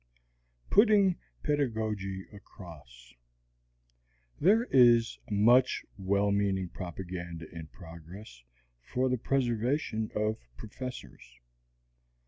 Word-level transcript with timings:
PUTTING 0.71 1.19
PEDAGOGY 1.43 2.25
ACROSS 2.33 3.13
There 4.39 4.63
is 4.71 5.19
much 5.29 5.85
well 5.95 6.31
meaning 6.31 6.69
propaganda 6.69 7.45
in 7.53 7.67
progress 7.67 8.41
for 8.81 9.09
the 9.09 9.19
preservation 9.19 10.09
of 10.15 10.37
professors. 10.57 11.39